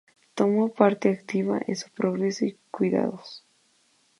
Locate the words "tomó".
0.33-0.69